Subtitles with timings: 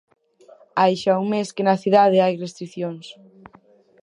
[0.79, 3.05] Hai xa un mes que na cidade hai restricións.